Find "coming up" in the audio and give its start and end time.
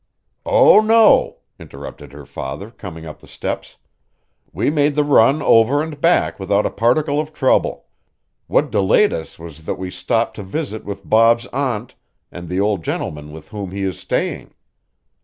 2.71-3.19